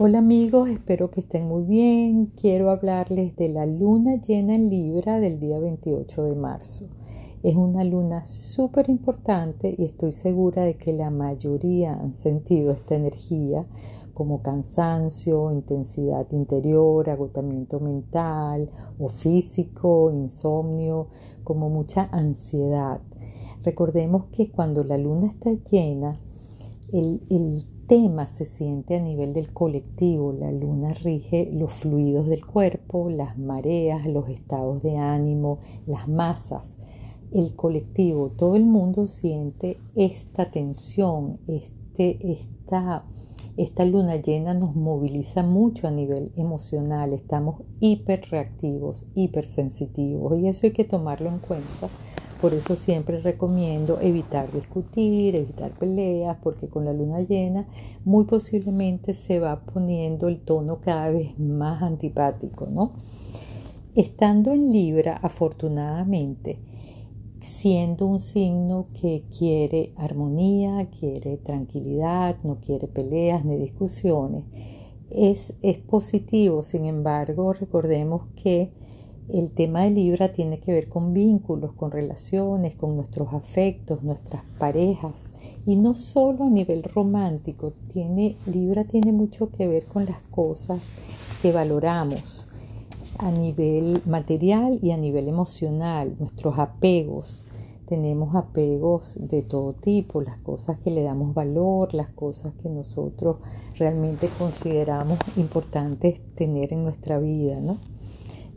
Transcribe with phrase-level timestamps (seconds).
[0.00, 2.26] Hola amigos, espero que estén muy bien.
[2.40, 6.86] Quiero hablarles de la luna llena en Libra del día 28 de marzo.
[7.42, 12.94] Es una luna súper importante y estoy segura de que la mayoría han sentido esta
[12.94, 13.66] energía
[14.14, 18.70] como cansancio, intensidad interior, agotamiento mental
[19.00, 21.08] o físico, insomnio,
[21.42, 23.00] como mucha ansiedad.
[23.64, 26.20] Recordemos que cuando la luna está llena,
[26.92, 30.32] el, el tema se siente a nivel del colectivo.
[30.32, 36.78] La luna rige los fluidos del cuerpo, las mareas, los estados de ánimo, las masas.
[37.32, 43.04] El colectivo, todo el mundo siente esta tensión, este, esta,
[43.56, 50.66] esta luna llena nos moviliza mucho a nivel emocional, estamos hiper reactivos, hipersensitivos y eso
[50.66, 51.88] hay que tomarlo en cuenta
[52.40, 57.66] por eso siempre recomiendo evitar discutir, evitar peleas, porque con la luna llena
[58.04, 62.92] muy posiblemente se va poniendo el tono cada vez más antipático, ¿no?
[63.94, 66.60] Estando en Libra, afortunadamente,
[67.40, 74.44] siendo un signo que quiere armonía, quiere tranquilidad, no quiere peleas ni discusiones,
[75.10, 76.62] es, es positivo.
[76.62, 78.70] Sin embargo, recordemos que
[79.32, 84.42] el tema de Libra tiene que ver con vínculos, con relaciones, con nuestros afectos, nuestras
[84.58, 85.32] parejas
[85.66, 87.72] y no solo a nivel romántico.
[87.92, 90.88] Tiene, Libra tiene mucho que ver con las cosas
[91.42, 92.48] que valoramos
[93.18, 97.44] a nivel material y a nivel emocional, nuestros apegos.
[97.86, 103.36] Tenemos apegos de todo tipo, las cosas que le damos valor, las cosas que nosotros
[103.78, 107.78] realmente consideramos importantes tener en nuestra vida, ¿no?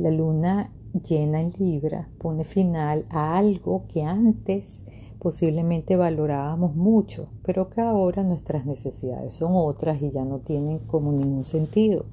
[0.01, 0.71] La luna
[1.07, 4.83] llena en Libra pone final a algo que antes
[5.19, 11.11] posiblemente valorábamos mucho, pero que ahora nuestras necesidades son otras y ya no tienen como
[11.11, 12.05] ningún sentido.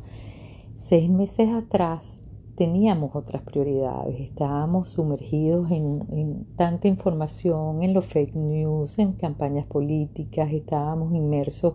[0.77, 2.20] Seis meses atrás
[2.56, 10.53] teníamos otras prioridades, estábamos sumergidos en, tanta información, en los fake news, en campañas políticas,
[10.53, 11.72] estábamos inmersos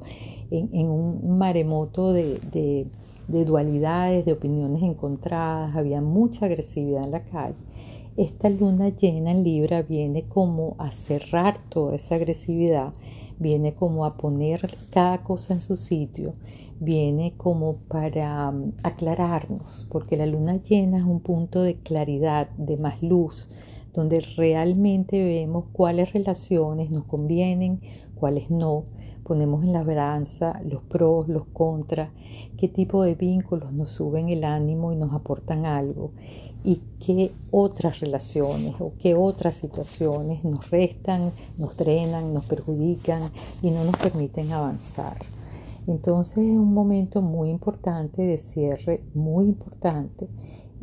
[0.52, 2.88] en, un maremoto de
[3.28, 7.56] dualidades, de opiniones encontradas, había mucha agresividad en la calle.
[8.16, 12.94] Esta luna llena en Libra viene como a cerrar toda esa agresividad,
[13.40, 16.36] viene como a poner cada cosa en su sitio,
[16.80, 22.78] viene como para um, aclararnos, porque la luna llena es un punto de claridad, de
[22.78, 23.50] más luz,
[23.94, 27.82] donde realmente vemos cuáles relaciones nos convienen,
[28.16, 28.86] cuáles no,
[29.24, 32.10] ponemos en la balanza los pros, los contras,
[32.58, 36.12] qué tipo de vínculos nos suben el ánimo y nos aportan algo
[36.64, 43.24] y qué otras relaciones o qué otras situaciones nos restan, nos drenan, nos perjudican
[43.62, 45.18] y no nos permiten avanzar.
[45.86, 50.30] Entonces es un momento muy importante de cierre, muy importante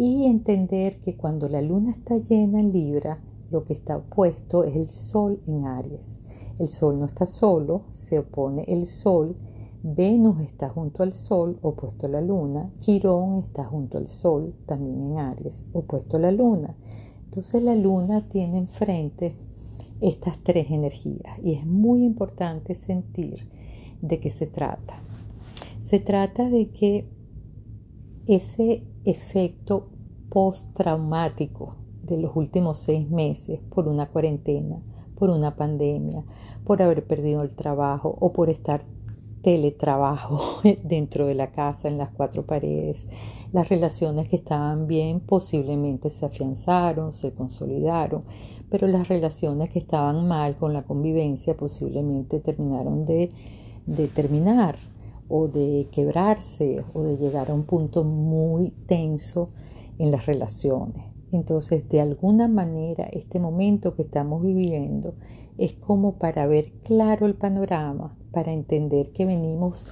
[0.00, 4.74] y entender que cuando la luna está llena en Libra, lo que está opuesto es
[4.74, 6.22] el Sol en Aries.
[6.58, 9.36] El Sol no está solo, se opone el Sol,
[9.82, 15.02] Venus está junto al Sol, opuesto a la Luna, Quirón está junto al Sol, también
[15.02, 16.74] en Aries, opuesto a la Luna.
[17.26, 19.36] Entonces la Luna tiene enfrente
[20.00, 23.50] estas tres energías y es muy importante sentir
[24.00, 24.98] de qué se trata.
[25.82, 27.19] Se trata de que
[28.30, 29.88] ese efecto
[30.28, 31.74] postraumático
[32.04, 34.80] de los últimos seis meses por una cuarentena,
[35.16, 36.22] por una pandemia,
[36.64, 38.84] por haber perdido el trabajo o por estar
[39.42, 43.08] teletrabajo dentro de la casa, en las cuatro paredes.
[43.52, 48.22] Las relaciones que estaban bien posiblemente se afianzaron, se consolidaron,
[48.70, 53.30] pero las relaciones que estaban mal con la convivencia posiblemente terminaron de,
[53.86, 54.76] de terminar
[55.30, 59.48] o de quebrarse o de llegar a un punto muy tenso
[59.98, 61.04] en las relaciones.
[61.32, 65.14] Entonces, de alguna manera, este momento que estamos viviendo
[65.56, 69.86] es como para ver claro el panorama, para entender que venimos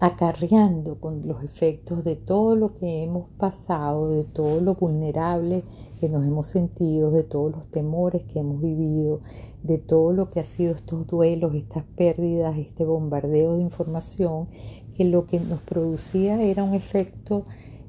[0.00, 5.64] acarreando con los efectos de todo lo que hemos pasado, de todo lo vulnerable
[6.00, 9.20] que nos hemos sentido, de todos los temores que hemos vivido,
[9.62, 14.48] de todo lo que ha sido estos duelos, estas pérdidas, este bombardeo de información,
[14.96, 17.44] que lo que nos producía era un efecto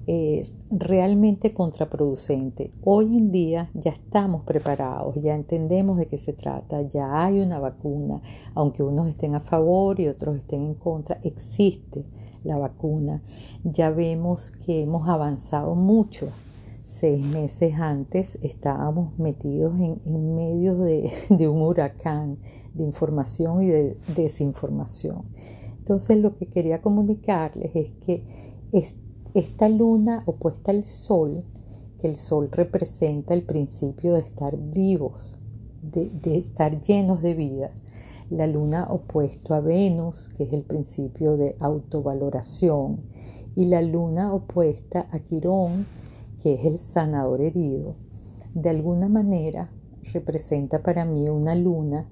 [0.07, 2.71] eh, realmente contraproducente.
[2.83, 7.59] Hoy en día ya estamos preparados, ya entendemos de qué se trata, ya hay una
[7.59, 8.21] vacuna,
[8.53, 12.05] aunque unos estén a favor y otros estén en contra, existe
[12.43, 13.23] la vacuna.
[13.63, 16.29] Ya vemos que hemos avanzado mucho.
[16.83, 20.75] Seis meses antes estábamos metidos en, medio
[21.29, 22.37] de un huracán
[22.73, 25.23] de información y de desinformación.
[25.79, 28.23] Entonces lo que quería comunicarles es que
[29.39, 31.45] esta luna opuesta al sol,
[32.01, 35.37] que el sol representa el principio de estar vivos,
[35.81, 37.71] de, estar llenos de vida,
[38.29, 42.99] la luna opuesto a Venus, que es el principio de autovaloración,
[43.55, 45.87] y la luna opuesta a Quirón,
[46.41, 47.95] que es el sanador herido,
[48.53, 49.71] de alguna manera
[50.11, 52.09] representa para mí una luna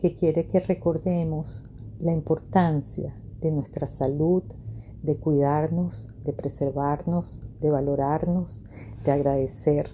[0.00, 1.62] que quiere que recordemos
[1.98, 4.42] la importancia de nuestra salud,
[5.02, 8.64] de cuidarnos, de preservarnos, de valorarnos,
[9.04, 9.90] de agradecer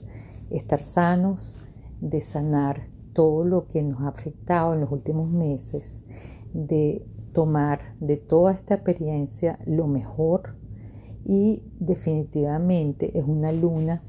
[0.50, 1.58] estar sanos,
[2.00, 2.80] de sanar
[3.12, 6.04] todo lo que nos ha afectado en los últimos meses,
[6.52, 10.56] de tomar de toda esta experiencia lo mejor.
[11.24, 14.02] Y definitivamente es una luna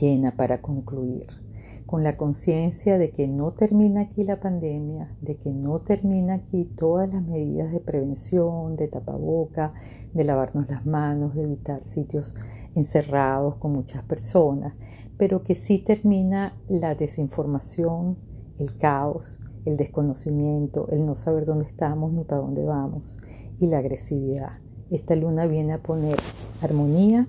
[0.00, 1.45] llena para concluir
[1.86, 6.64] con la conciencia de que no termina aquí la pandemia, de que no termina aquí
[6.76, 9.72] todas las medidas de prevención, de tapaboca,
[10.12, 12.34] de lavarnos las manos, de evitar sitios
[12.74, 14.74] encerrados con muchas personas,
[15.16, 18.18] pero que sí termina la desinformación,
[18.58, 23.16] el caos, el desconocimiento, el no saber dónde estamos ni para dónde vamos
[23.60, 24.58] y la agresividad.
[24.90, 26.16] Esta luna viene a poner
[26.62, 27.28] armonía,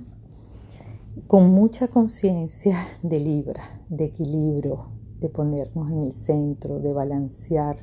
[1.25, 7.77] con mucha conciencia de libra, de equilibrio, de ponernos en el centro, de balancear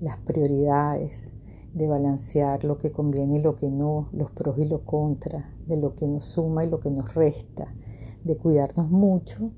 [0.00, 1.34] las prioridades,
[1.74, 5.76] de balancear lo que conviene y lo que no, los pros y los contras, de
[5.76, 7.74] lo que nos suma y lo que nos resta,
[8.24, 9.50] de cuidarnos mucho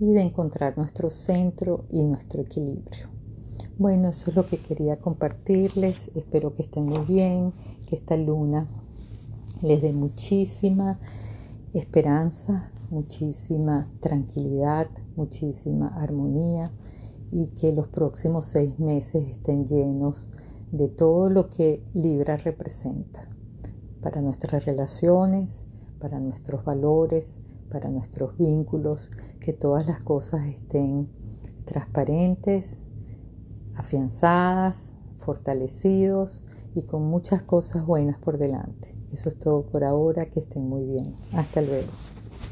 [0.00, 3.08] y de encontrar nuestro centro y nuestro equilibrio.
[3.78, 6.10] Bueno, eso es lo que quería compartirles.
[6.16, 7.52] Espero que estén muy bien,
[7.86, 8.66] que esta luna
[9.62, 10.98] les dé muchísima
[11.74, 16.70] esperanza, muchísima tranquilidad, muchísima armonía
[17.30, 20.30] y que los próximos seis meses estén llenos
[20.72, 23.28] de todo lo que Libra representa
[24.00, 25.64] para nuestras relaciones,
[25.98, 27.40] para nuestros valores,
[27.70, 29.10] para nuestros vínculos,
[29.40, 31.08] que todas las cosas estén
[31.64, 32.82] transparentes,
[33.74, 36.44] afianzadas, fortalecidos
[36.74, 38.97] y con muchas cosas buenas por delante.
[39.12, 41.14] Eso es todo por ahora, que estén muy bien.
[41.32, 41.88] Hasta luego.